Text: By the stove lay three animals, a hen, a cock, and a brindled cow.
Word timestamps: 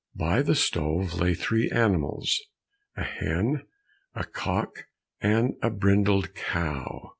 By 0.15 0.41
the 0.41 0.55
stove 0.55 1.13
lay 1.13 1.35
three 1.35 1.69
animals, 1.69 2.41
a 2.97 3.03
hen, 3.03 3.67
a 4.15 4.23
cock, 4.23 4.87
and 5.19 5.53
a 5.61 5.69
brindled 5.69 6.33
cow. 6.33 7.09